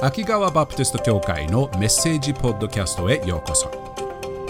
[0.00, 3.68] 秋川バプテスト教会のメッセージポッドキャストへようこそ。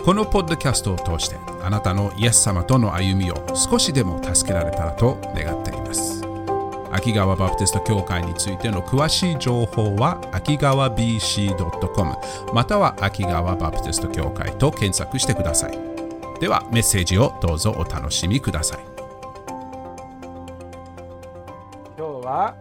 [0.05, 6.23] このポッドキャストを通してあなたのイエス様との歩みを少しでも助けられたらと願っています。
[6.93, 12.15] 秋川バプテスト教会についての詳しい情報は秋川 BC.com
[12.53, 15.79] または秋川バプテスト教会と検索してください。
[16.41, 18.81] ではメッセージをどうぞお楽しみください。
[21.97, 22.55] 今日は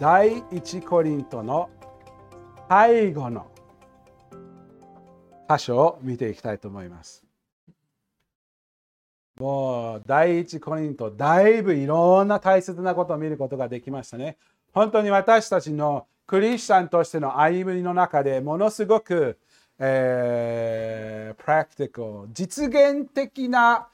[0.00, 1.68] 第一コリントの
[2.74, 3.48] 最後の
[5.46, 7.22] 箇所を見ていきたいと思います。
[9.38, 14.38] もう第一コリント、だいぶいろんな大切なことを見ることができましたね。
[14.72, 19.36] 本当に私たちのクリスチャンとしての歩みの中でものすごく、
[19.78, 23.88] えー、プラクティカル、実現的な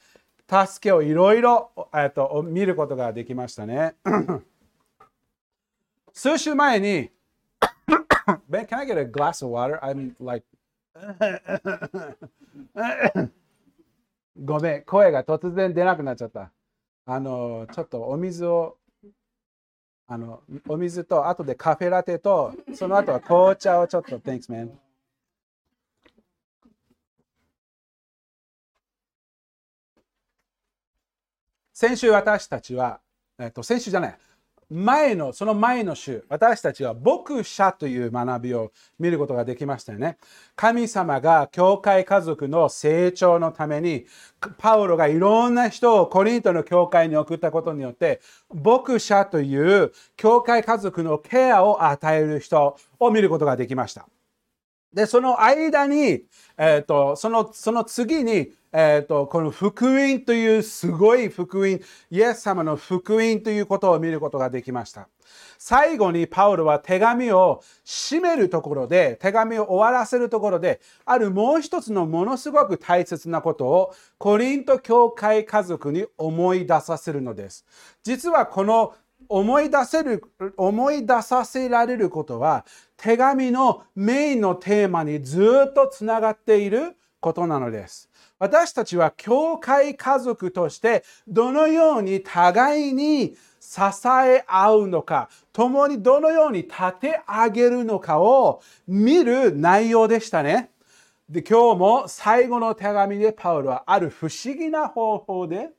[0.49, 1.71] 助けをいろいろ
[2.15, 3.95] と見ることができましたね。
[6.13, 7.11] 数週前に
[8.49, 9.79] Ben, can I get a glass of water?
[9.83, 10.45] I'm like
[14.37, 16.51] ごめん、声が突然出なくなっちゃった。
[17.05, 18.77] あの、ちょっとお水を、
[20.07, 24.71] あの、お水と、あとでカフェラテと、その後は紅茶をちょっと、Thanks, man.
[31.73, 32.99] 先週私たちは、
[33.39, 34.17] えっと、先週じゃない、
[34.69, 40.17] 前の、その前の週、私たちは牧者という学びを見ることができましたよね。
[40.55, 44.05] 神様が教会家族の成長のために、
[44.59, 48.21] パウロがいろんな人をコリントの教会に送ったことによって、
[48.53, 54.07] 牧者という教会家族のケアを与える人を見ることができました。
[54.93, 56.23] で、その間に、
[56.57, 61.79] えーと、そのその次に、えーと、この福音というすごい福音、
[62.11, 65.09] イエス様の福音ということを見ることができました。
[65.57, 77.65] 最後にパウロは手紙を締めるところで、手紙を終わらせるところで、あるもう一つのものすごく大切なことをコリント教会家族に思い出させるのです。
[78.03, 78.93] 実はこの
[79.27, 80.23] 思い出せる、
[80.57, 82.65] 思い出させられることは、
[82.97, 88.08] 手紙のメインのテーマにずっとつながっていることなのです。
[88.39, 93.81] 私たちは教会家族としてどのように互いに支
[94.25, 100.71] え合うのか、共にどのように立て上げるのかを見る内容でしたね。
[101.29, 105.69] で今日も最後の手紙でパウロはある不思議な方法で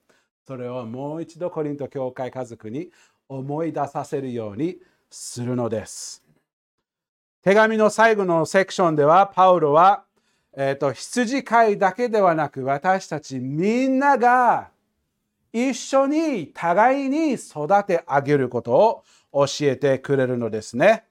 [0.47, 2.91] それをもう一度コリント教会家族に
[3.29, 4.77] 思い出させるように
[5.11, 6.23] するのです。
[7.43, 10.05] 手紙の最後のセクションでは、パウロは、
[10.57, 14.71] えーと、羊飼いだけではなく、私たちみんなが
[15.53, 21.05] 一緒に互いに育て上げることを教えてくれるのですね。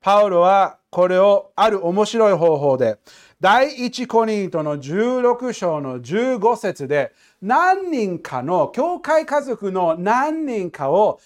[0.00, 2.98] パウロはこれをある面白い方法で、
[3.40, 11.20] 第一コリントの16章の15節で、何人かの教会家族の何人かを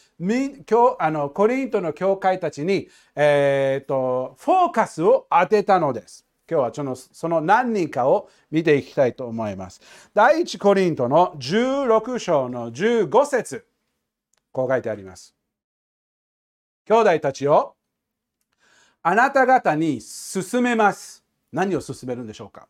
[0.98, 6.26] あのコリントの教会たちに、えーと、フォーカスを当てたのです。
[6.52, 9.80] 今日はそのその何人かを見ていきたいと思います。
[10.12, 13.64] 第一コリントの16章の15節
[14.52, 15.34] こう書いてあります。
[16.84, 17.74] 兄弟たちを
[19.02, 21.24] あなた方に進めます。
[21.52, 22.68] 何を進めるんでしょうか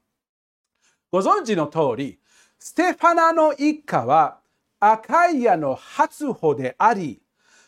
[1.10, 2.21] ご存知の通り、
[2.60, 4.38] ステファナの一家は
[4.78, 7.21] アカイアの初歩であり、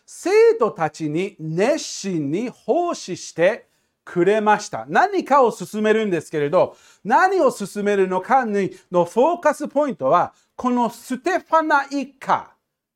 [0.07, 0.31] 生
[0.61, 3.67] 徒たちに熱心に奉仕して
[4.05, 4.85] くれました。
[4.89, 12.51] 何かを進めるんですけれど、何を進めるのかのフォーカスポイントは、このステファナ一家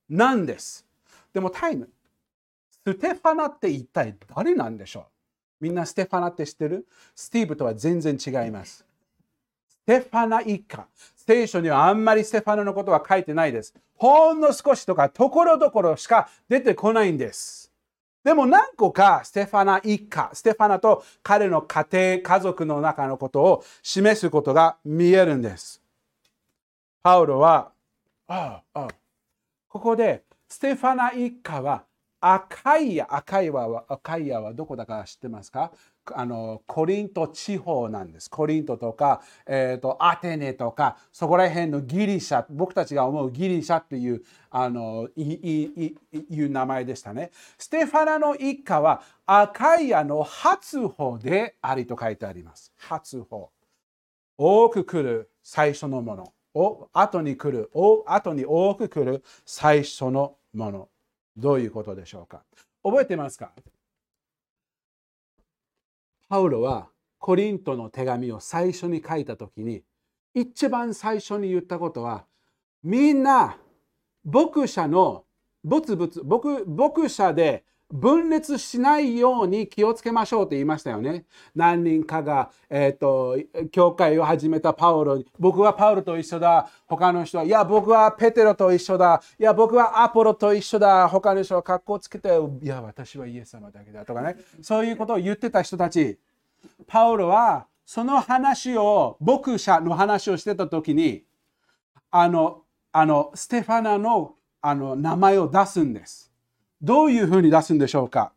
[0.09, 0.87] なんです。
[1.33, 1.89] でもタイム、
[2.87, 5.05] ステファナって一体誰なんでしょう？
[5.65, 6.87] みんなステファナって知ってる？
[7.15, 8.85] スティーブとは全然違います。
[9.69, 10.87] ステファナ一家。
[11.17, 13.75] 聖書にはあんまりステファナのことは書いてないです。
[13.97, 17.68] ほんの少しとかところどころしか出てこないんです。
[18.29, 25.81] でも何個かステファナ一家、ステファナと彼の家庭、家族の中のことを示すことが見えるんです。
[27.03, 27.73] パウロは、
[28.27, 28.89] ああ、ああ
[29.71, 31.85] ここでステファナ一家は
[32.21, 35.73] 赤いや、赤いは、赤いやはどこだか知ってますか？
[36.15, 38.31] あのコリント地方なんです。
[38.31, 45.97] コリントとか、えーと、アテネとか、そこら辺のギリシャ、僕たちが思うギリシャっていうあのいい
[46.31, 47.31] いう名前でしたね。
[47.59, 52.73] ステファナの一家はアカイアの初歩でありと書いてあります。
[52.77, 53.51] 初歩。
[54.37, 56.33] 多く来る最初のもの。
[56.55, 60.89] お後に来る、お後に多く来る最初のもの。
[61.37, 62.43] どういうことでしょうか？
[62.83, 63.53] 覚えてますか？
[66.29, 66.89] パウロは
[67.19, 69.83] コリントの手紙を最初に書いた時に
[70.35, 72.27] 一番最初に言ったことは
[72.83, 73.59] みんな
[74.25, 75.25] 牧者の
[75.65, 81.25] ブツブツ牧者で分裂しないように気をつけましょうと言いましたよね。
[81.55, 83.39] 何人かが、えーと、
[83.71, 86.69] 教会を始めたパウロに、僕はパウロと一緒だ。
[86.87, 89.23] 他の人は、いや、僕はペテロと一緒だ。
[89.39, 91.09] いや、僕はアポロと一緒だ。
[91.09, 92.29] 他の人は格好つけて、
[92.63, 94.37] いや、私はイエス様だけだとかね。
[94.61, 96.19] そういうことを言ってた人たち。
[96.87, 101.25] パウロは、その話を、牧者の話をしてた時に、
[102.11, 106.28] あの、あの、ステファナのあの名前を出すんです。
[106.81, 108.33] どういうふうに出すんでしょうか？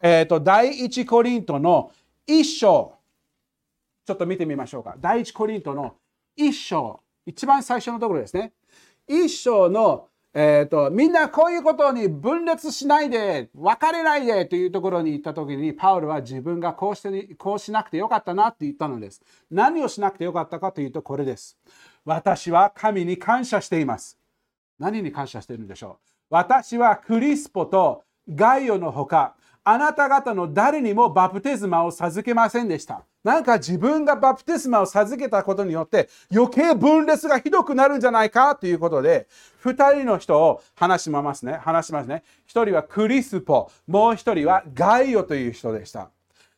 [0.00, 1.90] えっ、ー、と、第一コリントの
[2.26, 2.94] 一章。
[4.04, 4.96] ちょっと見てみましょうか。
[5.00, 5.94] 第一コリントの
[6.36, 7.00] 一章。
[7.24, 8.52] 一番最初のところですね。
[9.08, 19.22] 一章の、えっ、ー、と、みんなこういうことに分裂しないで、別れないでというところに行った時に、パウロは自分がこうしてこうしなくてよかったなって言ったのです。
[19.50, 21.56] 何をしなくてよかったかというと、これです。
[22.04, 24.18] 私は神に感謝しています。
[24.78, 26.15] 何に感謝しているんでしょう？
[26.28, 33.02] 私はクリスポとガイオのほか、あなた方の誰にもバプテスマを授けませんでした。
[33.22, 39.26] なんか自分がバプテスマを授けたことによって余計分裂がひどくなるんじゃないかということで、
[39.64, 41.54] 2人の人を話しますね。
[41.54, 42.22] 話しますね。
[42.48, 46.10] 1人はクリスポ、もう1人はガイオという人でした。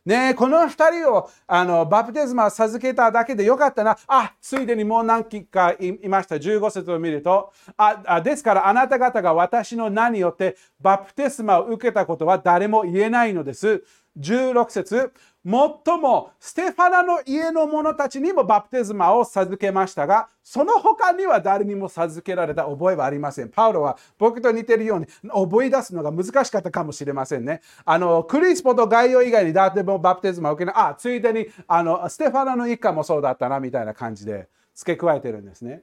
[0.08, 3.98] ねこの2人をあのバプテスマを授けただけでよかったな。
[4.06, 6.36] あ、ついでにもう何期かいました。
[6.36, 13.84] 15節を見るとああ、ですからあなた方が私の名によってバプテスマを受けたことは誰も言えないのです。
[14.18, 15.12] 16節
[15.48, 23.48] 最もステファナの家の者たちにもバプテスマを授けましたが、その他には誰にも授けられた覚えはありません。
[23.48, 27.62] パウロは僕と似てるように覚え出すのが難しかったかもしれませんね。
[27.86, 30.74] あの、クリスポと概要以外に誰もバプテスマを受けない。
[30.76, 35.82] あ、ついでにあのステファナの一家もそうだったなみたいな感じで付け加えてるんですね。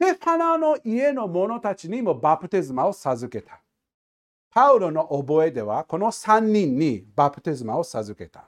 [0.00, 3.60] ステファナの家の者たちにもバプテスマを授けた。
[4.48, 8.44] パウロの覚えではこの3人にバプテスマを授けた。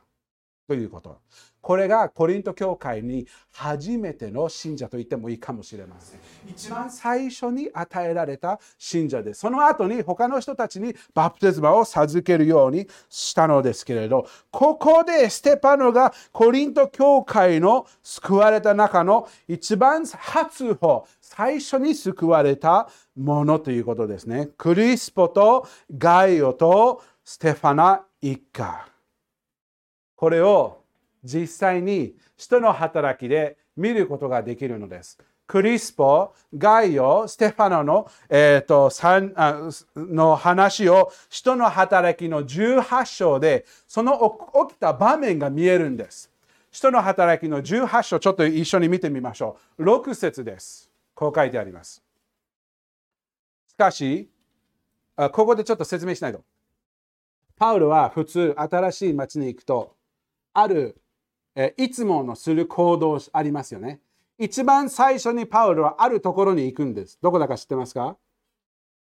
[0.72, 1.18] ということ。
[1.60, 6.20] これがコリント教会に初めての信者と言ってもいいかもしれません。
[6.48, 9.34] 一番最初に与えられた信者で。
[9.34, 24.48] その後に他の人たちにバプテスマを授けるようにしたのですけれど、ここでステパノがコリント教会の救われた中の一番初歩、最初に救われたものということですね。
[24.56, 25.68] クリスポと
[25.98, 28.91] ガイオとステファナ一家。
[30.22, 30.84] これを
[31.24, 35.18] 実際に人の働きで見ることができるのです。
[35.48, 44.38] クリスポ、ガイオ、ステファノの,、えーと、あの話を人の働きの18章でその
[44.68, 46.30] 起きた場面が見えるんです。
[46.70, 49.82] 人の働きの18章、ちょっと一緒に見てみましょう。
[49.84, 50.88] 6節です。
[51.16, 52.00] こう書いてあります。
[53.66, 54.30] しかし、
[55.16, 56.44] ここでちょっと説明しないと。
[57.56, 59.96] パウロは普通、新しい町に行くと、
[60.54, 61.00] ある、
[61.54, 64.00] えいつものする行動ありますよね。
[64.38, 67.18] 一番最初にパウロはあるところに行くんです。
[67.22, 68.16] どこだか知ってますか？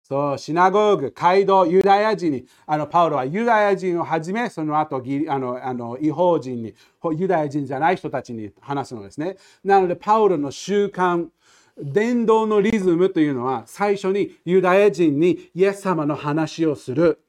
[0.02, 6.76] そう、シナゴーグ、街道、ユダヤ人に、あのパウロはユダヤ人をはじめ、その後あのあの違法人に、
[7.18, 9.38] ユダヤ人じゃない人たちに話すのですね。
[9.64, 11.30] なので、パウロの習慣、
[11.78, 17.24] 伝道のリズムというのは、最初にユダヤ人にイエス様の話をする。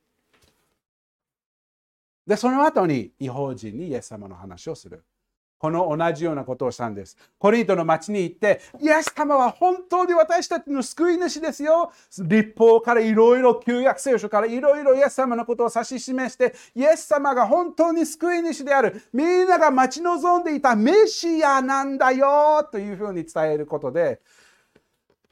[2.26, 5.04] で、その後に違法人にイエス様の話をする。
[5.57, 7.16] この同じようなことをしたんです。
[7.38, 11.90] コリントの町に行って、イエス様は本当に私たちの救い主ですよ。
[12.19, 19.00] 立法からいろいろ、旧約聖書からいろいろイエス様のことを指し示して、イエス様が本当に救い主である。
[19.14, 24.21] みんなが待ち望んでいたメシアなんだよというふうに伝えることで、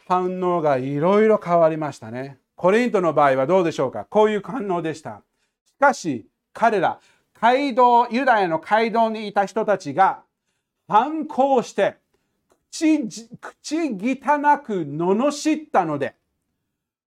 [0.09, 2.39] 反応がいろいろ変わりましたね。
[2.57, 4.07] コリントの場合はどうでしょうか？
[4.07, 5.23] こういう反応でした。
[5.67, 7.00] しかし、彼ら、
[7.40, 10.23] 街道、ユダヤの街道にいた人たちが
[10.88, 11.97] 反抗して
[12.71, 16.14] 口、口汚く罵ったので、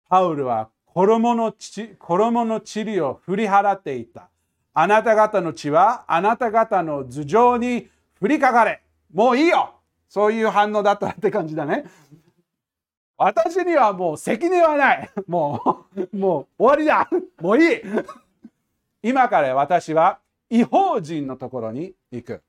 [0.08, 1.54] パウルは衣の
[1.98, 4.28] 衣の塵を振り払っていった。
[4.72, 7.88] あなた方の血はあなた方の頭上に
[8.20, 8.82] 降りかかれ。
[9.12, 9.74] もういいよ
[10.08, 11.84] そういう反応だったって感じだね。
[13.18, 15.10] 私にはもう責任はない。
[15.26, 17.08] もう、もう終わりだ。
[17.40, 17.82] もういい。
[19.08, 20.18] 今から私は
[20.50, 22.42] 違法人のところに行く。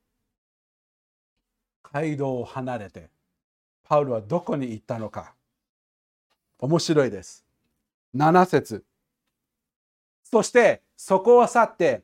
[1.84, 3.12] 街道を離れて、
[3.84, 5.36] パウルはどこに行ったのか。
[6.58, 7.46] 面白いです。
[8.16, 8.84] 7節
[10.24, 12.02] そしてそこを去って、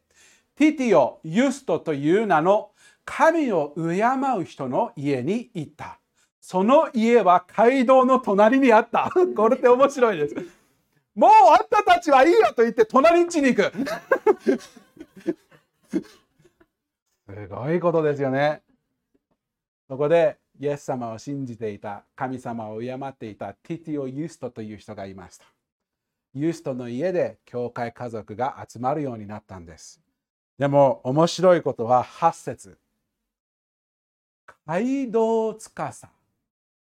[0.54, 2.70] ティティオ・ユストという名の
[3.06, 4.04] 神を敬
[4.40, 6.00] う人の家に行った。
[6.40, 9.10] その家は街道の隣にあった。
[9.36, 10.63] これって面白いです。
[11.16, 13.72] もうあんたたちはいいよと言って隣ん家に行く。
[17.28, 18.62] すごいことですよね。
[19.88, 25.46] そこでイエス様を信じていた、神様を敬っていたティティオ・ユストという人がいました。
[26.34, 30.02] ユストの家で教会家族が集まるようになったんです。
[30.58, 32.78] でも面白いことは8節
[34.66, 36.08] 街道司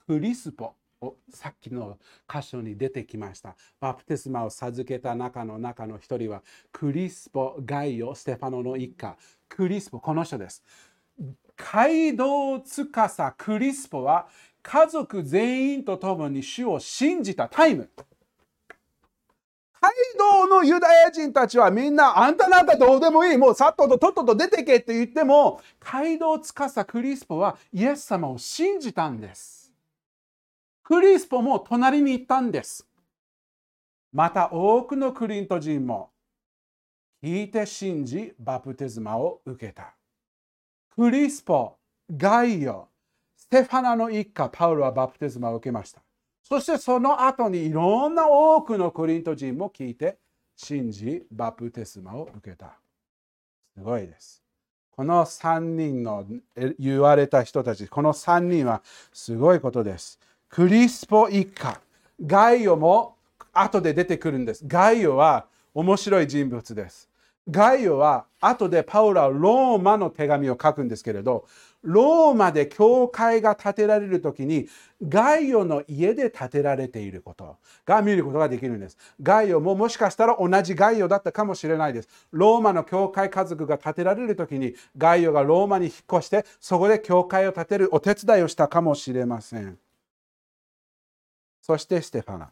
[0.06, 0.74] クリスポ
[1.32, 3.56] さっきの箇所に出てきました。
[3.80, 6.42] バプテスマを授けた中の中の一人は
[6.72, 9.16] クリスポ・ガイオ・ステファノの一家。
[9.48, 10.62] クリスポ、この人です。
[11.56, 12.86] 街道司
[13.36, 14.28] クリスポは
[14.62, 17.88] 家族全員と共に主を信じたタイム。
[19.80, 29.59] 街道のユダヤ人たちはみんなあんたなんかどうでもいいもうさっとととっとと出てけって言っても街道司クリスポはイエス様を信じたんです。
[30.90, 32.84] クリスポも隣に行ったんです。
[34.12, 36.10] また多くのクリント人も
[37.22, 39.94] 聞いて信じバプテスマを受けた。
[40.96, 41.76] クリスポ、
[42.10, 42.88] ガイオ、
[43.36, 46.02] ステファナの一家、パウロはバプテスマを受けました。
[46.42, 50.18] そしてその後にいろんな多くのコリント人も聞いて
[50.56, 52.80] 信じバプテスマを受けた。
[53.76, 54.42] すごいです。
[54.90, 56.26] この3人の
[56.80, 58.82] 言われた人たち、この3人は
[59.12, 60.18] すごいことです。
[60.50, 61.80] クリスポ一家、
[62.26, 63.14] ガイオも
[63.52, 64.64] 後で出てくるんです。
[64.66, 67.08] ガイオは面白い人物です。
[67.48, 71.46] ガイオは後でパウロはローマの手紙を書くんですけれど、
[71.84, 74.66] ローマで教会が建てられる時に
[75.00, 78.98] ガイオの家で建てられていることが見ることができるんです。
[79.22, 82.08] ガイオももしかしたら同じガイオだったかもしれないです。
[82.32, 89.78] ローマの教会家族が建てられる時にガイオがローマに引っ越してそこで教会を建てるお手伝いをしたかもしれません。
[91.70, 92.50] そしてステファナ。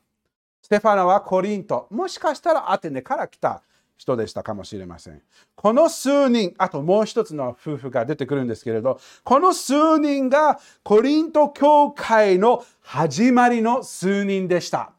[0.62, 1.88] ステファナはコリント。
[1.90, 3.62] もしかしたらアテネから来た
[3.96, 5.20] 人でしたかもしれません。
[5.56, 14.92] この数人、あともう一つの夫婦が出てくるんですけれど、この数人がコリント教会の始まりの数人でした。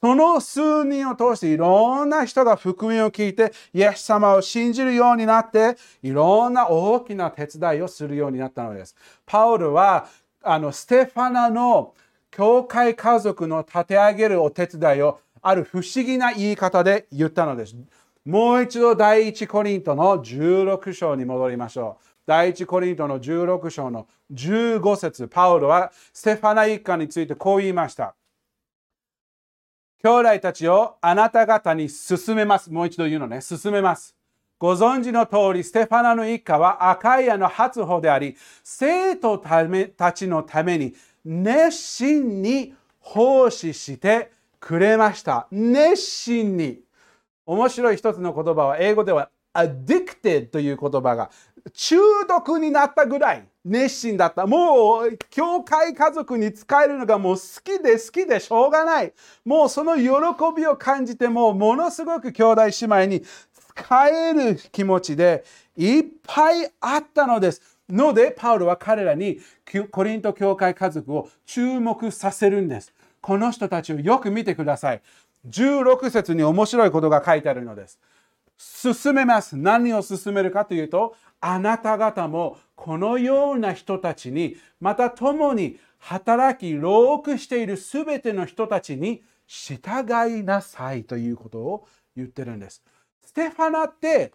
[0.00, 8.94] その数人を通していろんな人が福音を聞いて、イエス様を信じるようになって、いろんな大きな手伝いをするようになったのです。
[9.26, 10.06] パウルは、
[10.40, 11.94] あの、ステファナの
[12.30, 17.76] 教会家族の立て上げるお手伝いをある不思議な言い方で言ったのです。
[18.24, 22.04] もう一度第一コリントの16章に戻りましょう。
[22.26, 28.14] 第一コリントの16章の15節パウロはステファナ一家についてこう言いました。
[30.02, 32.70] 兄弟たちをあなた方に進めます。
[32.70, 33.40] もう一度言うのね。
[33.40, 34.14] 進めます。
[34.58, 40.94] ご存知の通り、ステファナの一家はアカイアの初歩であり、生徒たちのために
[41.30, 45.46] 熱心に奉仕してくれました。
[45.50, 46.80] 熱心に。
[47.44, 51.30] 面白い一つの言葉は英語では addicted という言葉が
[51.74, 54.46] 中毒になったぐらい熱心だった。
[54.46, 59.12] もう教会家族に使えるのがもう好きで好きでしょうがない。
[59.44, 60.08] もうその喜
[60.56, 63.22] びを感じてもものすごく兄弟姉妹に
[63.76, 65.44] 使える気持ちで
[65.76, 67.77] いっぱいあったのです。
[67.88, 69.38] ので、パウロは彼らに
[69.90, 72.92] コリント教会家族を注目させるんです。
[73.20, 75.02] この人たちをよく見てください。
[75.48, 77.98] 16節に面白いことが書いてあるのです。
[78.58, 79.56] 進めます。
[79.56, 92.82] 何を進めるかというと、あなた方もこのような人たちに、また共に働き、労苦しているすべての人たちに従いなさいということを言ってるんです。
[93.24, 94.32] ステファナって、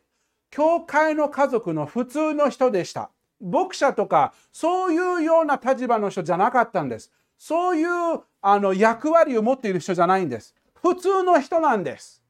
[0.50, 3.10] 教会の家族の普通の人でした。
[3.42, 7.12] 牧者とか、そういうような立場の人じゃなかったんです。
[7.38, 10.56] そういうあの役割を持っている人じゃないんです。
[10.82, 12.24] 普通の人なんです。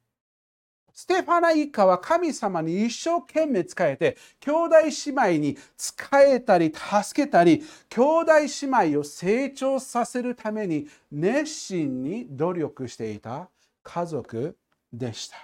[0.93, 4.75] ステファナ一家は神様に一生懸命仕えて、兄弟
[5.07, 13.49] 姉妹に仕えたり、助けたり、兄弟姉妹を成長させるために熱心に努力していた
[13.81, 14.55] 家族
[14.91, 15.37] でした。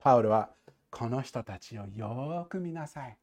[0.00, 0.50] パウルは、
[0.90, 3.16] この人たちをよく見なさい。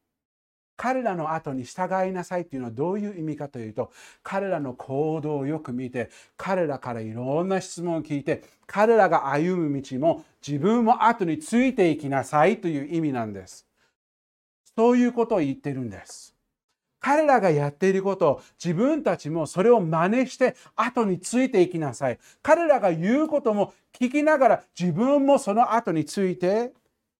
[0.76, 3.90] 彼らの後に従いなさいっていうのはどういう意味かというと
[4.22, 13.66] 彼らの行動をよく見て彼らからいろんな質問を聞いて彼らが歩む道も自分も後についていきなさいという意味なんです。
[14.76, 16.36] そういうことを言ってるんです。
[17.00, 22.18] 彼らがやっていることを自分たちもそれを真似して後についていきなさい。
[22.42, 26.72] 彼らが言うことも聞きながら自分もその後について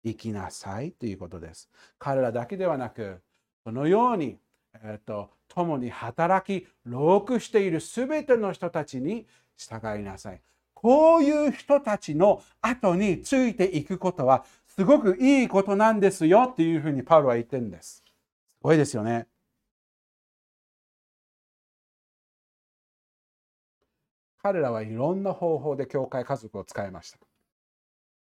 [0.03, 1.69] 行きなさいということです。
[1.99, 3.21] 彼らだけではなく、
[3.67, 4.39] このように、
[4.75, 10.41] えーと、共に働き、労苦しているすべての人たちに従いなさい。
[10.73, 18.05] こういう人たちの後についていくことはすごくいいことなんですよっていうふうにパウロは言ってるんです。
[18.05, 18.05] す
[18.63, 19.27] ごいですよね。
[24.45, 27.19] 彼らはいろんな方法で教会家族を使いました。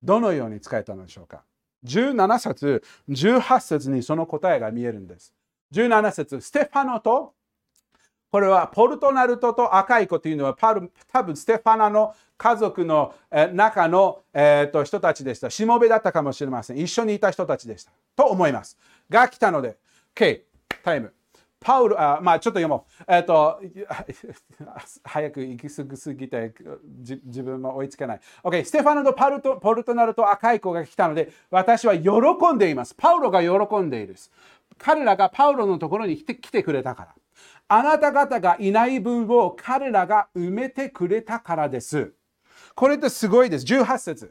[0.02, 1.44] どのように使えたのでしょうか
[1.86, 5.34] ?17 節、18節にその答えが見えるんです。
[5.72, 7.34] 17節、ステファノと、
[8.30, 13.14] これはポルトナルトと赤い子というのはパル多分ステファナの家族の
[13.52, 15.50] 中の、えー、と人たちでした。
[15.50, 16.78] しもべだったかもしれません。
[16.78, 17.92] 一緒にいた人たちでした。
[18.16, 18.76] と思います。
[19.08, 19.76] が来たので、
[20.16, 20.46] K、
[20.82, 21.12] タイム。
[21.64, 23.04] パウル、あまあちょっと読もう。
[23.08, 23.58] えっ、ー、と、
[25.02, 26.54] 早く行き過ぎすぎて
[27.24, 28.20] 自分も追いつけない。
[28.44, 32.10] OK、ステファノとパルトポルトナルと赤い子が来たので、私は喜
[32.54, 32.94] んでいます。
[32.94, 34.14] パウロが喜んでいる。
[34.76, 37.14] 彼らがパウロのところに来て来てくれたから。
[37.68, 42.12] あなた方がいない分を彼らが埋めてくれたからです。
[42.74, 43.64] これってすごいです。
[43.64, 44.30] 18節。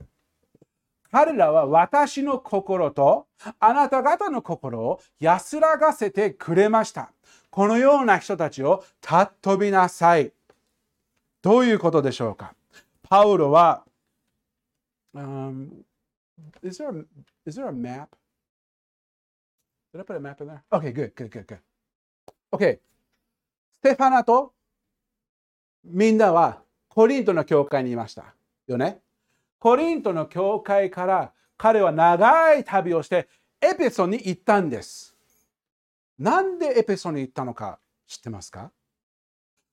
[1.14, 3.28] 彼らは私の心と
[3.60, 7.12] あなた方の心を安らがせてくれました。
[7.54, 10.34] このような人たちを尊びなさい。
[11.44, 12.56] どういうことでしょうか？
[13.04, 13.84] パウロは、
[15.14, 15.70] um,
[16.64, 17.06] is, there a,
[17.46, 18.08] is there a map?
[19.94, 20.62] Did I put a map in there?
[20.72, 21.60] Okay, good, good, good, good.
[22.52, 22.80] Okay.
[23.72, 24.52] ステファナと
[25.84, 28.34] みんなはコリントの教会にいました
[28.66, 29.00] よね？
[29.60, 33.28] コリントの教会から彼は長い旅をして
[33.62, 35.13] エペソに行ったんです。
[36.20, 38.72] なんでエペソに行ったのか知ってますか？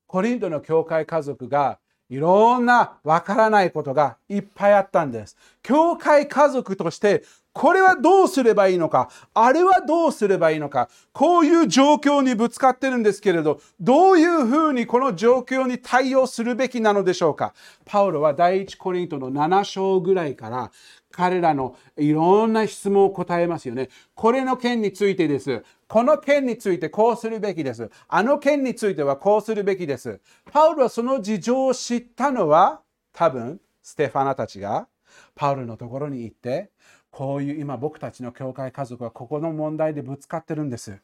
[0.07, 1.79] コリントの教会家族が
[2.09, 5.37] いろんなわからないことがいっぱいあったんです。
[5.63, 9.09] 教会家族としてこれはどうすればいいのか？
[9.33, 10.89] あれはどうすればいいのか？
[11.11, 17.53] こういう状況にぶつかってるんですけれどどういうふうにこの状況に対応するべきなのでしょうか？
[17.85, 20.71] パウロは第一コリントの7章ぐらいから
[21.11, 23.89] 彼らのいろんな質問を答えますよね。
[24.15, 25.63] これの件についてです。
[25.89, 27.91] この件についてこうするべきです。
[28.07, 30.21] あの件についてはこうするべきです。
[30.49, 32.79] パウロはその事情を知ったのは
[33.11, 34.87] 多分ステファナたちが
[35.35, 36.71] パウロのところに行って
[37.11, 41.01] こういう今僕たちの教会家族はここの問題でぶつかってるんです。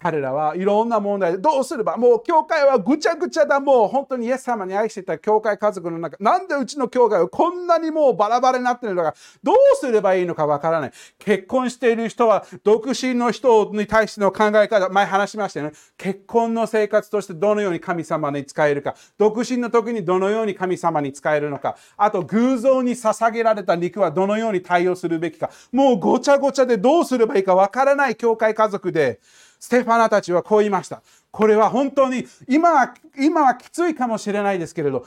[0.00, 10.92] 彼らはいろんな問題でどうすればもう教会はぐちゃぐちゃだもう本当にイエス様に愛していた教会家族の中なんでうちの教会はこんなにもうバラバラになってるのかどうすればいいのかわからない。
[11.18, 15.72] 結婚している人は独身の人に対しての考え方前話しましたよね。
[15.96, 18.94] 結婚の生活としてどのように神様に使えるか。
[19.18, 21.76] 独身の時にどのように神様に使えるのか。
[21.96, 25.50] あと偶像に捧げられた肉はどのように対応するべきか。
[25.72, 29.20] もうごちゃごちゃでどうすればいいかわからない教会家族で
[29.58, 31.02] ステファナたちはこう言いました。
[31.30, 35.06] これは本当に今は今はきついかもしれないですけれど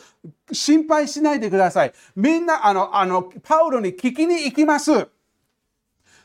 [0.51, 1.93] 心配しないでください。
[2.15, 5.07] みんなあのあのパウロに聞きに行きます。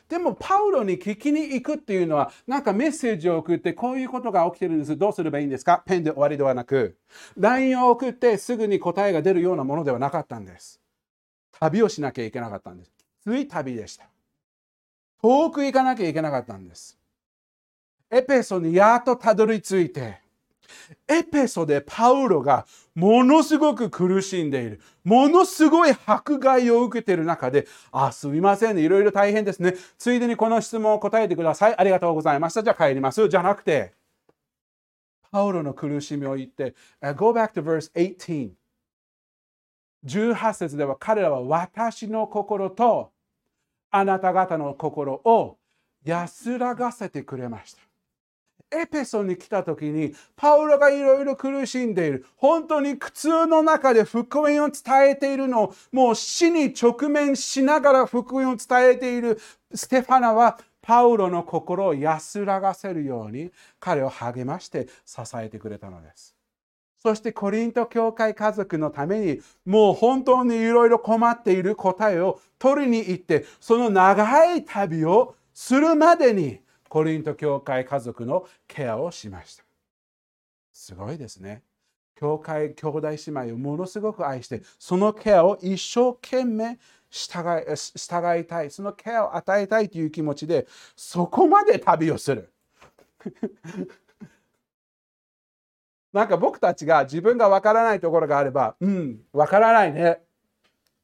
[0.07, 5.83] でもパウロに聞きに行くっていうのはなんかメッセージを送ってこういうことが起きてるんですどうすればいいんですか？
[5.85, 6.97] ペンで終わりではなく
[7.37, 10.79] LINE を送ってすぐに答えが出るようなものではなかったんです。
[11.59, 12.91] 旅をしなきゃいけなかったんです。
[13.21, 14.05] つい旅でした。
[15.21, 16.96] 遠く行かなきゃいけなかったんです。
[18.09, 20.21] エペソにやっとたどり着いて、
[21.07, 22.65] エペソでパウロが
[22.95, 24.81] ものすごく苦しんでいる。
[25.03, 28.81] ものすごい迫害を受けている中で、あ、すみませんね。
[28.81, 29.75] いろいろ大変ですね。
[29.97, 31.75] ついでにこの質問を答えてください。
[31.77, 32.63] ありがとうございました。
[32.63, 33.27] じゃあ帰ります。
[33.27, 33.93] じゃなくて、
[35.31, 36.75] パウロの苦しみを言って、
[37.15, 38.51] Go back to verse 18.
[40.05, 43.11] 18節では彼らは私の心と
[43.91, 45.57] あなた方の心を
[46.03, 47.81] 安らがせてくれました。
[48.71, 59.39] エペソに来た時にパウロがいろいろ苦しんでいる本当に苦痛の中で福音を伝えているのもう死に直面しながら福音を伝えている
[59.73, 66.37] ステファナはパウロの心を安らがせるように彼を励まして支えてくれたのです。
[66.97, 79.63] そしてコリント教会家族のためにもう本当にいろいろ困っている答えを取りに行ってその長い旅をするまでにコリント教会家族のケアをしました。
[80.73, 81.63] すごいですね。
[82.15, 92.51] 教会、兄弟姉妹をものすごく愛して、そのケアを一生懸命従い従いたい、そのケアを与えたいという気持ちで、そこまで旅をする。
[96.11, 100.23] なんか僕たちが自分がわからないところがあれば、うん、わからないね。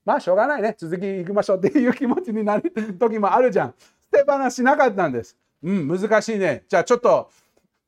[0.06, 0.76] まあしょうがないね。
[0.78, 3.76] 続き行きましょうっていう気持ちになる時もあるじゃん。
[4.12, 5.38] 捨て放しなかったんです。
[5.64, 6.66] うん、難しいね。
[6.68, 7.32] じゃあちょっと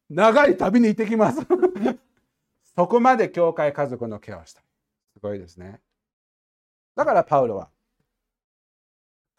[0.10, 1.42] 長い旅に行ってきます。
[2.76, 4.62] そこまで教会家族のケアをした。
[5.14, 5.82] すごいですね。
[6.96, 7.70] だからパウロは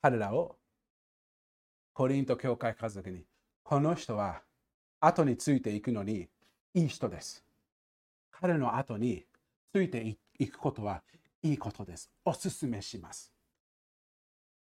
[0.02, 0.58] 彼らを
[1.94, 3.24] コリント教会家族に
[3.62, 4.42] この人は
[5.00, 6.28] 後についていくのに
[6.74, 7.42] いい人です。
[8.30, 9.26] 彼の後に
[9.72, 11.02] ついていくことは
[11.42, 12.10] いいことです。
[12.24, 13.32] おすすめします。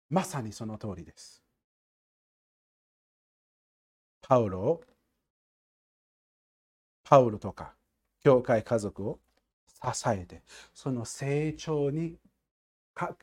[0.10, 1.39] まさにその通りです。
[4.30, 4.84] パウロを
[7.04, 7.74] パウロとか
[8.24, 9.20] 教会家族を
[9.66, 12.16] 支えてその成長に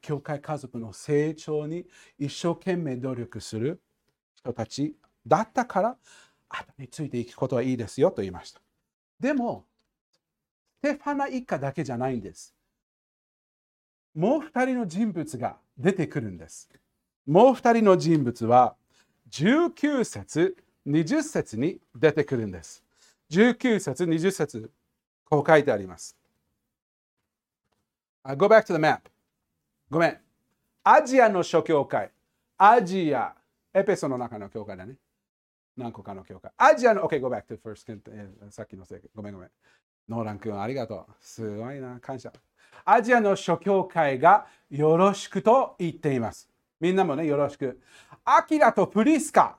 [0.01, 1.87] 教会家族の成長に
[2.19, 3.81] 一生懸命努力する
[4.35, 5.97] 人たちだったから
[6.49, 8.61] 後についていくことはいいですよと言いました。
[9.21, 9.65] でも
[10.79, 12.53] ステファナ一家だけじゃないんです。
[14.13, 16.69] もう2人の人物が出てくるんです。
[17.27, 18.75] もう2人の人物は
[19.31, 22.87] 19節20節に出てくるんです
[23.31, 24.71] 19節、20節、
[25.25, 26.17] こう書いてあります。
[28.25, 29.01] Uh, go back to the map.
[29.91, 30.19] ごめん。
[30.85, 32.11] アジアの諸教会。
[32.57, 33.35] アジア。
[33.75, 34.95] エペソの中の教会だね。
[35.77, 36.53] 何個かの教会。
[36.57, 38.51] アジアの、OK, go back to first.
[38.51, 38.99] さっきのせい。
[39.15, 39.51] ごめんごめん。
[40.09, 41.13] ノーラン君、ありがとう。
[41.21, 41.99] すごいな。
[42.01, 42.33] 感謝。
[42.85, 46.49] アジアの諸教会がよろしくと言っています。
[46.81, 47.81] みんなもね、よろしく。
[48.25, 49.57] アキラとプリスカ。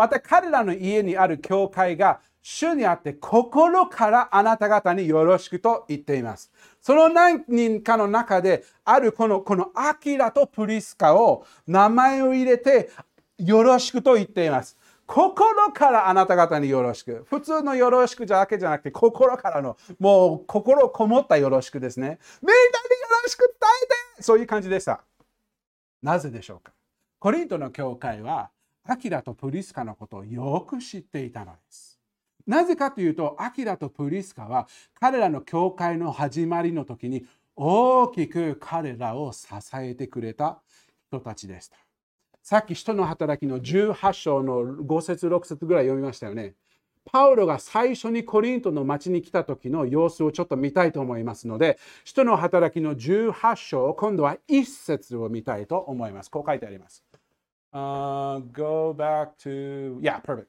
[0.00, 6.50] また彼らの家にある教会が主にあって心からあなた方によろしくと言っています。
[6.80, 12.88] その何人かの中であるこのこのアキラとプリスカを名前を入れて
[13.36, 14.78] よろしくと言っています。
[15.04, 17.26] 心からあなた方によろしく。
[17.28, 22.18] 普通のよろしくじゃだけじゃなくて心からのもう心こもったよろしくですね。
[22.40, 22.58] みんなによ
[23.22, 23.68] ろしく伝
[24.16, 25.02] えてそういう感じでした。
[26.02, 26.72] なぜでしょうか
[27.18, 28.48] コリントの教会は
[28.90, 32.00] アキラとプリスカのことをよく知っていたのです。
[32.44, 34.66] なぜかというと、アキラとプリスカは
[34.98, 37.24] 彼らの教会の始まりの時に
[37.54, 40.60] 大きく彼らを支えてくれた
[41.06, 41.76] 人たちでした。
[42.42, 46.56] さっき人の働きの18章の5節6節ぐらい読みましたよね。
[47.04, 56.30] パウロが最初にコリントの町に来た時の様子をちょっと見たいと思いますので、人の働きの18章、今度は1節を見たいと思います。
[56.30, 57.04] こう書いてあります。
[57.72, 60.46] Uh, go back to, yeah, perfect.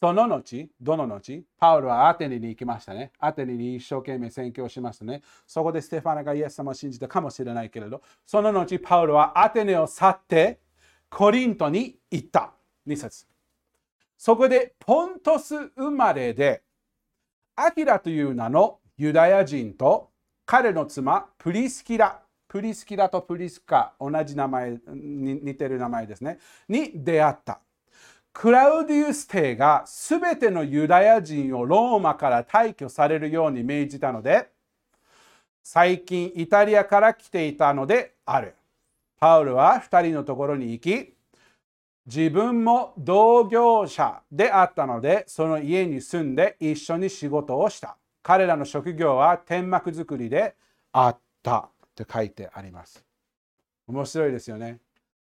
[0.00, 3.10] その後、どの後、パウロはアテネに行きましたね。
[3.18, 5.22] アテネに一生懸命宣教しましたね。
[5.44, 10.60] そこでステファナがイエス様を信じたかもしれないけれど、その後、パウロはアテネを去って
[11.10, 12.52] コリントに行った。
[12.86, 13.26] 2節
[14.16, 16.62] そこでポントス生まれで、
[17.56, 20.10] アキラという名のユダヤ人と
[20.46, 27.60] 彼の妻プリスキラ、プリスキラとプリスカ、同じ名前に、似てる名前ですね、に出会った。
[28.32, 34.48] クラウディウス帝がすべてのユダヤ人をローマから退去されるように命じたので、
[35.62, 38.54] 最近イタリアから来ていたのである。
[39.18, 41.14] パウルは2人のところに行き、
[42.06, 47.98] 自分も同業者であったので、その家に住んで一緒に仕事をした。
[48.22, 50.54] 彼らの職業は天幕作りで
[50.92, 51.68] あった
[52.04, 53.04] と書いてあります。
[53.86, 54.80] 面白いですよね。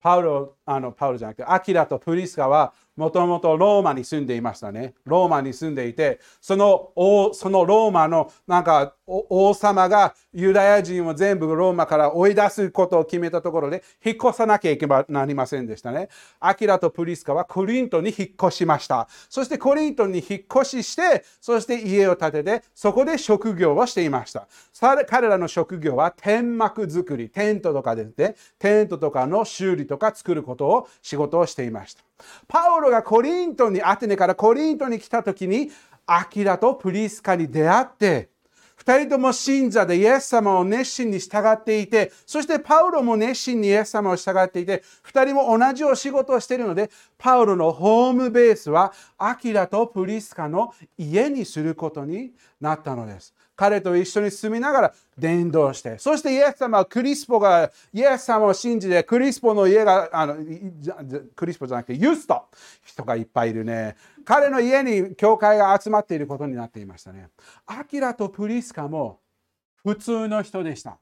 [0.00, 4.94] パウロ、あのパウロじゃなくて、アキラとプリスカはもともとローマに住んでいましたね。
[5.04, 6.92] ローマに住んでいて、その
[7.34, 16.08] そのローマのなんか王様がユダヤ人を全部ローマから追い出すことを決めたところで引っ越さなきゃいけばなりませんでしたね。
[16.40, 19.08] アキラとプリスカはコリントに引っ越しました。
[19.28, 24.48] そしてコリントに引っ越しして、そして家を建てて、そこで職業をしていました。
[25.06, 32.02] 彼らの職業は天幕作り、テントとかですね、テントとかの修理とか作ることを仕事をしていました。
[32.48, 35.70] パウロがコリントに、アテネからコリントに来た時に、
[36.06, 38.30] アキラとプリスカに出会って、
[38.76, 53.34] 二人とも信者でイエス様を熱心に従っていて、そしてパウロも熱心にイエス様を従っていて、二人も同じお仕事をしているので、パウロのホームベースはアキラとプリスカの家にすることになったのです。
[53.56, 60.36] 彼と一緒に住みながら伝道して、そしてイエス様はクリスポが、イエス様を信じて、クリスポの家が、あの
[61.34, 62.44] クリスポじゃなくてユスト、
[62.84, 63.96] 人がいっぱいいるね。
[64.24, 67.30] 彼の家に教会が集まっていることになっていましたね。
[67.66, 69.20] アキラとプリスカも
[69.82, 70.98] 普通の人でした。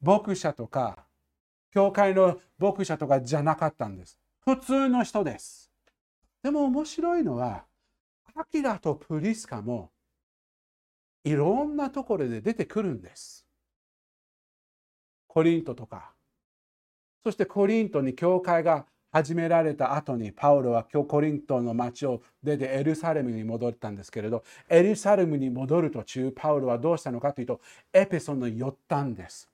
[0.00, 1.04] 牧者とか、
[1.72, 4.18] 教会の牧者とかじゃなかったんです。
[4.44, 5.72] 普通の人です。
[6.42, 7.64] でも面白いのは、
[8.34, 9.90] アキラとプリスカも
[11.24, 13.46] いろんなところで出てくるんです。
[15.26, 16.12] コリントとか。
[17.22, 27.60] そしてコリントに教会が始められた後にパウロは今日コリントの町を出てエルサレムに戻ったんですけれどエルサレムに戻る途中パウロはどうしたのかというと
[27.92, 29.48] エペソに寄ったんです。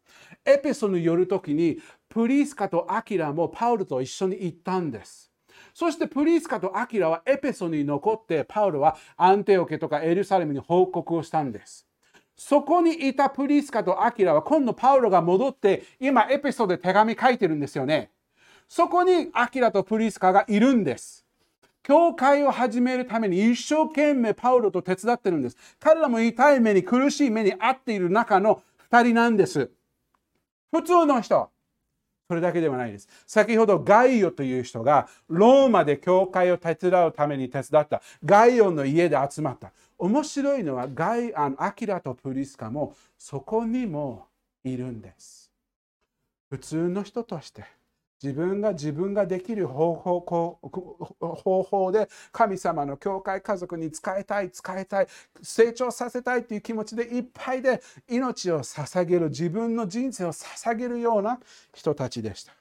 [0.45, 1.79] エペソに寄る時に
[2.09, 5.28] プリスカとアキラもパウロと一緒に行ったんです。
[5.79, 11.87] そしてプリスカとアキラはエペソに残ってパウロはアンテオケとかエルサレムに報告をしたんです。
[12.37, 18.11] そこにいたプリスカとアキラは今度パウロが戻って今エペソで手紙書いてるんですよね。
[18.67, 21.25] そこにアキラとプリスカがいるんです。
[21.85, 25.57] 教会を始めるために一生懸命パウロと手伝ってるんです。
[25.79, 29.71] 彼らも痛い目に苦しい目に遭っている中の2人なんです。
[30.73, 31.51] 普通の人。
[32.29, 33.09] それだけではないです。
[33.27, 39.73] 先ほどガイオという人がローマで教会を手伝うために手伝ったガイオの家で集まった。
[39.97, 44.27] 面白いのはガイあのアキラとプリスカもそこにも
[44.63, 45.51] いるんです。
[46.51, 47.65] 普通の人として
[48.23, 50.59] 自分が自分ができる方法
[51.21, 55.07] 方法で神様の教会家族に使いたい使いたい
[55.41, 61.39] 成長させたいという気持ちでいっぱいで命を捧げる自分の人生を捧げるような
[61.73, 62.53] 人たちでした。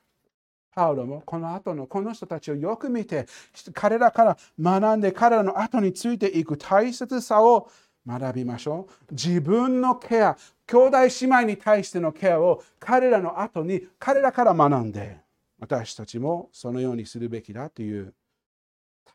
[0.75, 3.25] パウロもこの後のこの人たちをよく見て
[3.73, 7.67] 彼らから学んで彼らの後についていく大切さを
[8.05, 9.13] 学びましょう。
[9.13, 15.19] 自分のケア、兄弟姉妹に対してのケアを彼らの後に彼らから学んで
[15.59, 18.13] 私たちもそのようにするべきだという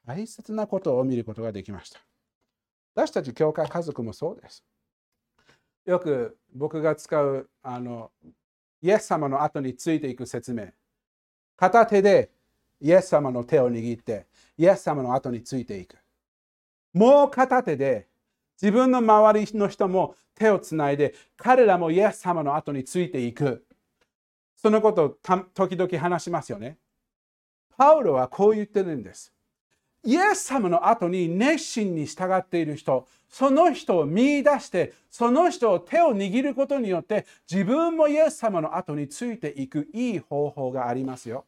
[0.07, 2.01] 大切なことを見ることができました。
[2.95, 4.65] 私たち教会家族もそうです。
[5.87, 8.11] よく僕が使うあの
[8.83, 10.69] イエス様の後についていく説明。
[11.57, 12.31] 片手で
[12.81, 14.27] イエス様の手を握って
[14.59, 15.97] イエス様の後についていく。
[16.93, 18.09] もう片手で
[18.61, 23.65] 自分の周りの人も手をつないで彼らもイエス様の後についていく。
[24.63, 25.09] そのことを
[25.55, 26.79] 時々話しますよね。
[27.77, 29.33] パウロはこう言ってるんです。
[30.05, 41.45] イエス様の後に熱心に従っている人、その人を見出して、その人を手を握ることによって、自分もイエス様の後についていくいい方法がありますよ。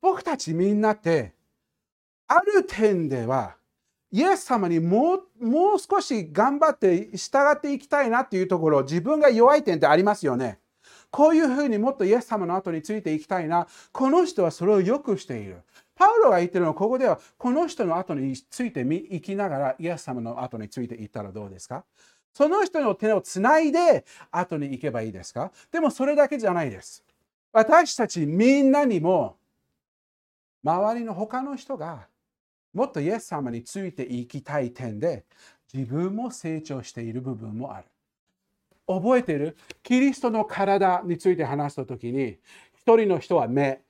[0.00, 1.34] 僕たちみんなって、
[2.28, 3.56] ある点では、
[4.10, 10.61] イエス様にもうもう少し頑張って従っていきたいなっていうところ、自分が弱い点ってありますよね。
[11.12, 13.68] こういうふうにもっとイエス様の後についていきたいな。
[13.92, 15.58] この人はそれをよくしている。
[15.94, 21.84] パウロが言ってるのはここではこの人の後についていきながらイエス様の後についていったらどうですか？
[22.32, 25.52] その人の手をつないで後に行けばいいですか？
[25.70, 27.04] でもそれだけじゃないです。
[27.52, 29.36] 私たちみんなにも
[30.64, 32.08] 周りの他の人が
[32.72, 35.26] もっとイエス様についていきたい点で
[35.74, 37.84] 自分も成長している部分もある。
[39.00, 39.56] 覚えてる？
[39.82, 42.38] キリストの体について話した時に
[42.74, 43.80] 一人の人は目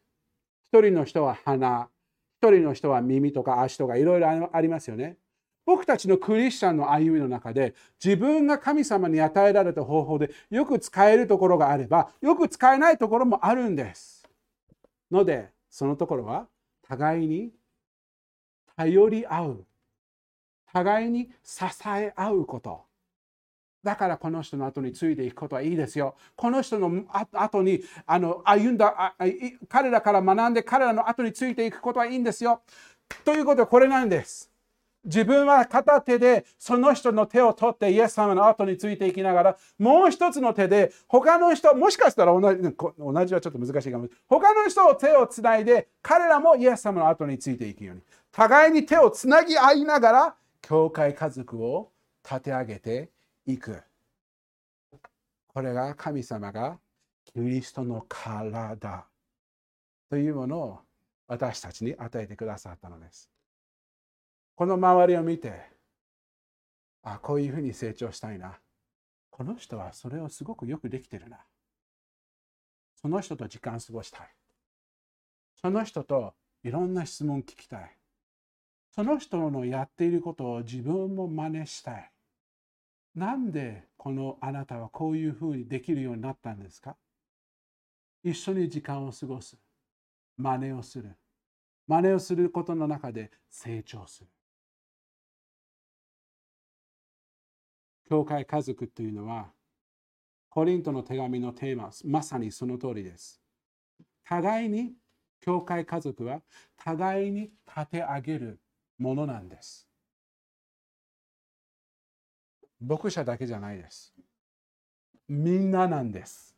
[0.65, 1.89] 一人の人は鼻
[2.41, 5.17] 一人の人は耳とか足とかいろいろありますよね。
[5.65, 14.29] 僕たちのクリスチャンの歩みの中で自分が神様に与えられた方法でよく使えるところがあればよく使えないところもあるんです。
[15.11, 16.49] のでそのところは
[16.89, 17.53] 互いに
[18.77, 19.65] 頼り合う。
[20.73, 22.83] 互いに支え合うこと。
[23.83, 26.15] だからこの人の後についていくことはいいですよ。
[26.37, 29.15] この人の後にあの歩んだ
[29.69, 32.63] 彼らから学んで彼らの後についていくことはいいんですよ。
[33.25, 34.53] ということはこれなんです。
[35.05, 51.91] 自分は片手でその人の手を取ってイエス様の後についていきながらもう一つの手で他の人もしかしたら同じ同じはちょっと難しいかも他の人を手をつないで彼らもイエス様の後についていくように互いに手をつなぎ合いながら教会家族を
[52.25, 53.09] 立て上げて
[53.47, 53.83] いく。
[55.49, 56.79] これが神様が
[57.25, 59.07] キリストの体
[60.09, 60.81] というものを
[61.27, 63.31] 私たちに与えてくださったのです。
[64.55, 65.71] この周りを見て、
[67.03, 68.59] あ、こういうふうに成長したいな。
[69.31, 71.39] この人はそれをすごくよくできてるな。
[73.01, 74.31] その人と時間過ごしたい。
[75.61, 77.97] その人といろんな質問聞きたい。
[78.95, 82.11] その人のやっていることを自分も真似したい。
[83.15, 86.97] なんでこのあなたはこういうふうにできるようになったんですか？
[88.25, 89.59] 一緒に時間を過ごす。
[90.37, 91.17] 真似をする。
[91.87, 94.31] 真似をすることの中で成長する。
[98.09, 99.53] 教会家族というのは、
[100.49, 103.43] コリントの手紙のテーマ、まさにその通りです。
[104.25, 104.93] 互いに、
[105.41, 106.41] 教会家族は
[106.77, 108.61] 互いに立て上げる
[108.99, 109.89] ものなんです。
[112.83, 114.13] 牧者だけじゃないです。
[115.29, 116.57] みんななんです。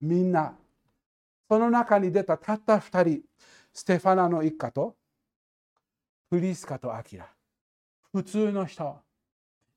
[0.00, 0.58] みんな。
[1.48, 3.22] その中に出たたった2人、
[3.72, 4.96] ステファナの一家と
[6.30, 7.28] フリスカとアキラ。
[8.12, 9.03] 普通の人。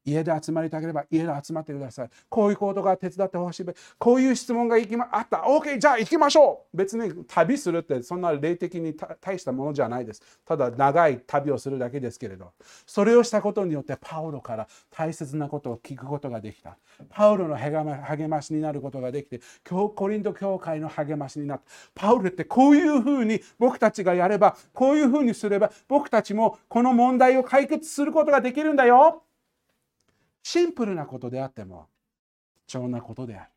[0.08, 2.10] 家で集まりたければ家で集まってください。
[2.30, 3.66] こういうことが手伝ってほしい。
[4.00, 4.78] こういう質問が
[5.12, 5.44] あった。
[5.48, 6.78] OK、じゃあ行きましょう。
[6.78, 10.22] 別に旅するってそんな霊的に大したものじゃないです。
[10.46, 12.54] ただ長い旅をするだけですけれど、
[12.86, 16.78] それをしたことによってパウロから大切なことを聞くことができた。
[17.10, 21.66] パウロの励ましになることができて、今日コリント教会の励ましになった。
[21.94, 29.24] パウロってこういうふうに僕たちがやれば、こういうふうにすれば僕たちもこの問題を解決することができるんだよ。
[30.48, 31.88] シンプルなことであっても
[32.68, 33.50] 貴重なことである。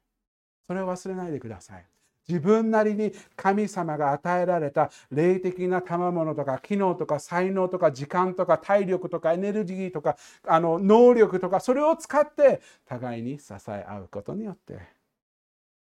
[0.66, 1.86] それを忘れないでください。
[2.28, 14.80] 自分なりに神様が与えられた霊的な賜物とか機能とか才能とか時間とか体力とかエネルギーとかあの能力とかそれを使って互いに支え合うことによって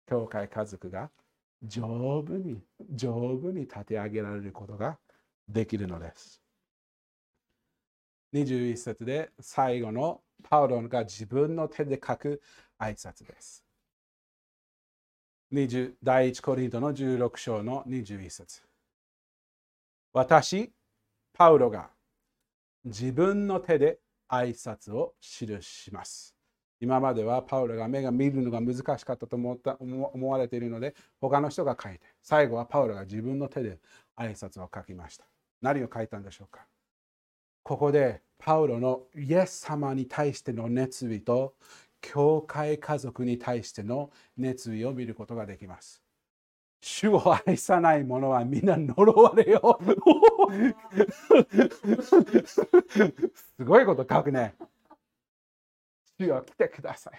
[0.09, 1.11] 教会家族が
[1.63, 4.99] 丈夫に丈夫に立て上げられることが
[5.49, 6.43] できるのです。
[8.35, 12.41] 21節で最後のパウロが自分の手で書く
[12.79, 13.65] 挨拶です。
[15.53, 18.63] 20第1コリントの16章の21節
[20.13, 20.73] 私、
[21.33, 21.91] パウロが
[22.85, 23.99] 自分の手で
[24.31, 26.35] 挨拶を記します。
[26.81, 33.81] 今まではパウロが目が見るのが難しかったと思った思われているので、他の人が書いて、最後はパウロが自分の手で
[34.17, 35.25] 挨拶を書きました。
[35.61, 36.67] 何を書いたんでしょうか？
[37.69, 41.55] ここでパウロのイエス様に対しての熱意と
[42.01, 46.03] 教会家族に対しての熱意を見ることができます。
[46.81, 49.79] 主を愛さない者はみんな呪われよ。
[53.35, 54.55] すごいこと書くね。
[56.19, 57.11] 主よ来てくださ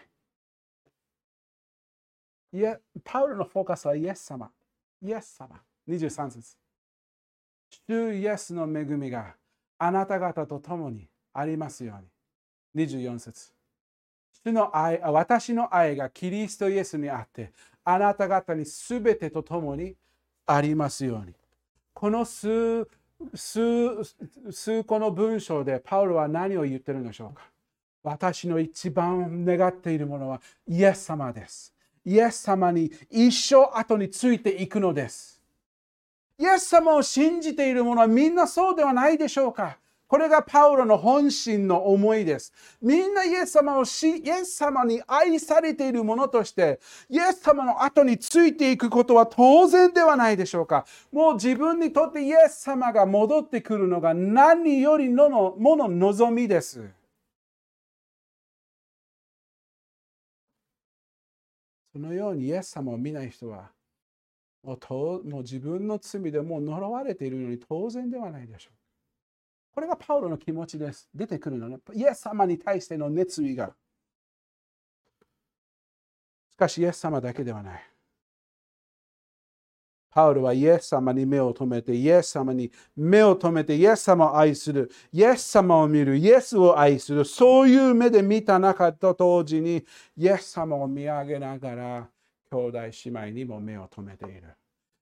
[2.54, 2.58] い。
[2.58, 4.50] いや、パウロのフォーカスはイエス様。
[5.00, 5.62] イエス様。
[5.88, 6.58] 23節。
[7.88, 9.36] 主イエスの恵みが
[9.80, 12.86] あなた方と共にありますように。
[12.86, 13.52] 24節
[14.44, 17.52] 主の愛私の愛がキリストイエスにあって、
[17.84, 19.96] あなた方にすべてと共に
[20.46, 21.34] ありますように。
[21.94, 22.88] この数
[23.34, 24.04] 数
[24.52, 27.44] 数個の文章でパウロは何を言ってるんでしょうか
[28.04, 31.74] 私の一番願っているものはイエス様です。
[32.06, 35.39] イエス様に一生後についていくのです。
[36.40, 42.52] イエス様を信じている者はみんなそうではないでしょうかこれがパウロの本心の思いです。
[42.82, 50.88] みんなイエス様をし、イエス様に愛されている者として、イエス様の後についていくことは当然ではないでしょうか。
[51.12, 56.90] もう自分にとってイエス様が戻ってくるのが何よりののもの望みです。
[61.94, 63.70] そのようにイエス様を見ない人は、
[64.78, 68.78] もう自分の罪でもう呪われているのに当然ではないでしょう。
[69.74, 71.10] これがパウロの気持ちです。
[71.14, 71.78] 出てくるのね。
[71.94, 73.74] イエス様に対しての熱意が。
[76.50, 77.90] しかし、イエス様だけではない。
[80.12, 89.86] パウロはイエス様に目を留めて、イエス様に目を留めて、イエス様を愛する、イエス様を見る、イエスを愛する、そういう目で見た中と同時に、
[90.18, 92.10] イエス様を見上げながら、
[92.52, 94.59] 兄弟姉妹にも目を留めている。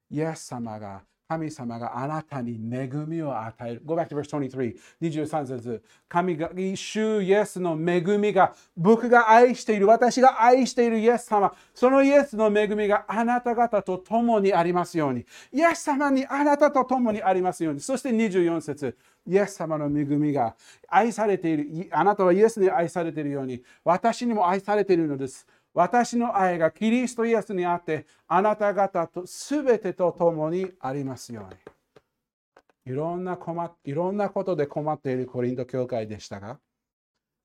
[0.10, 3.82] イエス様が、神様があなたに恵みを与える。
[3.84, 4.74] Go back to verse 23.
[5.02, 5.84] 23節。
[6.08, 15.26] 神が、主イエスの恵みが、僕が愛している、私が愛しているイエス様、そのイエスの恵みがあなた方と共にありますように。
[15.52, 17.82] イエス様にあなたと共にありますように。
[17.82, 18.98] そして24節。
[19.28, 20.56] イエス様の恵みが
[20.88, 21.90] 愛されている。
[21.92, 25.46] あなたはイエスに愛されているように、私にも愛されているのです。
[25.78, 32.92] 私の愛がキリストイエスにあって、あなた方とすべてと共にありますように。
[32.92, 36.60] いろんな困いろんなことで困っているコリント教会でしたが、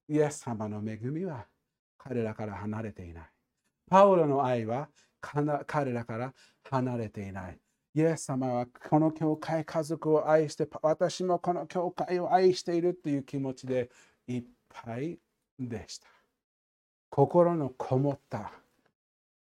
[0.09, 1.45] イエス様の恵みは
[1.99, 3.25] 彼らから離れていない。
[3.91, 4.89] パウロの愛は
[5.21, 6.33] 彼らから
[6.71, 7.59] 離れていない。
[7.95, 13.91] イエス様はこの教会家族を愛して、私もこの教会を愛しているという気持ちで
[14.27, 15.19] いっぱい
[15.59, 16.22] でした。
[17.15, 18.51] 心のこもった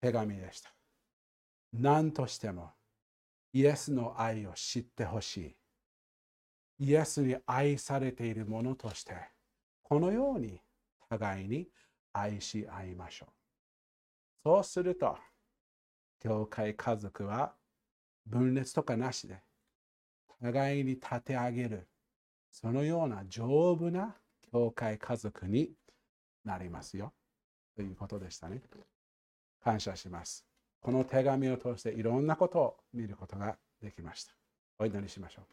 [0.02, 0.70] 手紙でした。
[1.72, 2.72] 何としても
[3.54, 5.56] イエスの愛を知ってほし
[6.78, 6.84] い。
[6.90, 9.14] イエスに愛されているものとして
[9.82, 10.60] このように
[11.08, 11.66] 互いに
[12.12, 13.32] 愛し合いましょう。
[14.42, 15.16] そうすると
[16.20, 17.54] 教会家族は
[18.26, 19.42] 分裂とかなしで
[20.42, 21.88] 互いに立て上げる
[22.50, 24.16] そのような丈夫な
[24.52, 25.70] 教会家族に
[26.44, 27.14] なりますよ。
[27.76, 28.60] ということでしたね。
[29.62, 30.44] 感謝します。
[30.80, 34.32] この手紙を通していろんなことを見ることができました。
[34.78, 35.44] お祈りしましょう。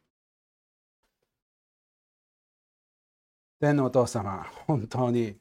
[3.60, 5.38] 天のお父様、本当に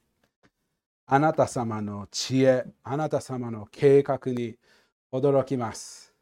[1.07, 4.57] あなた様の知恵、あなた様の計画に
[5.13, 6.15] 驚きます。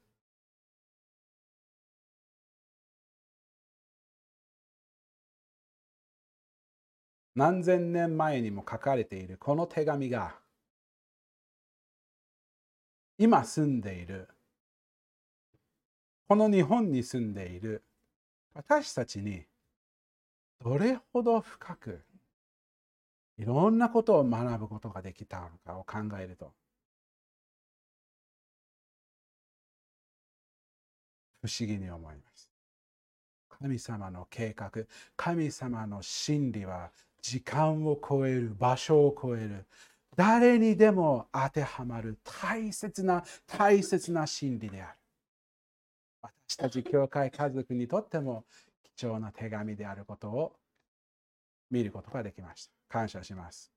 [7.35, 10.35] 何千年前にも書かれているこの手紙が
[13.19, 14.29] 今住んでいる。
[16.29, 17.83] この日本に住んでいる。
[18.55, 19.45] 私たちに
[20.61, 22.05] どれほど深く
[23.39, 26.53] いろんなことを学ぶことができたのかを考えると。
[31.41, 32.51] 不思議に思います。
[33.49, 34.71] 神様の計画、
[35.17, 36.91] 神様の真理は
[37.23, 39.67] 時間を超える、場所を超える、
[40.19, 44.99] 誰にでも当てはまる大切な大切な真理である。
[46.49, 48.45] 私たち教会家族にとっても
[48.97, 50.57] 貴重な手紙であることを
[51.71, 52.73] 見ることができました。
[52.89, 53.71] 感謝します。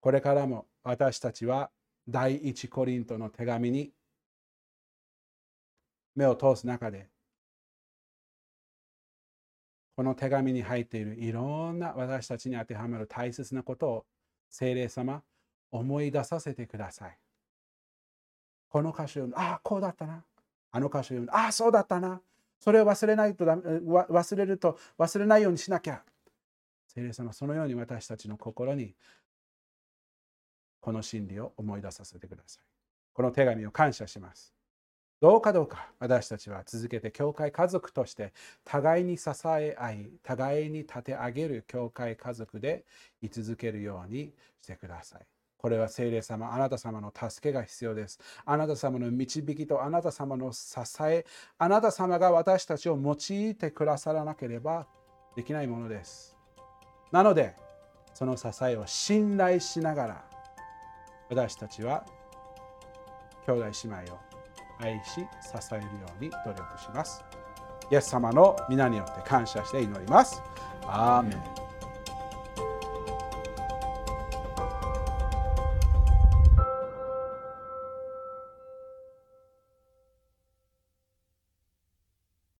[0.00, 1.70] これからも私たちは
[2.08, 3.92] 第一コリントの手紙に
[6.16, 7.08] 目を通す中で
[9.94, 14.06] この手紙に入っているいろんな私たちに当てはまる大切なことを
[14.54, 15.20] 聖霊様
[15.72, 17.18] 思い出させてください。
[18.68, 20.22] この歌詞を読むああこうだったな
[20.70, 22.20] あの歌詞を読むああそうだったな
[22.60, 26.02] それを忘れないとだ忘れると忘れないようにしなきゃ
[26.86, 28.94] 聖霊様そのように私たちの心に
[30.80, 32.64] この真理を思い出させてください。
[33.12, 34.53] この手紙を感謝します。
[35.24, 42.84] どうかどうか私たちは続けて教会家族として互いに支え合い互いに立て上げる教会家族で
[43.22, 45.22] 居続けるようにしてください。
[45.56, 48.20] これは聖霊様、あなた様の助けが必要です。
[48.44, 51.24] あなた様の導きとあなた様の支え、
[51.56, 54.86] あなた様が私たちを用いてくださらなければ
[55.34, 56.36] できないものです。
[57.12, 57.56] なので、
[58.12, 60.24] その支えを信頼しながら、
[61.30, 62.04] 私たちは
[63.46, 64.33] 兄弟姉妹を
[64.84, 65.20] 愛し支
[65.72, 65.88] えるよ
[66.20, 67.24] うに努力します。
[67.90, 70.42] イエス様の皆によって感謝して祈ります。
[70.86, 71.63] アーメン